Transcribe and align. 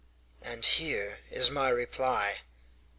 "And 0.41 0.65
here 0.65 1.19
is 1.29 1.51
my 1.51 1.69
reply." 1.69 2.39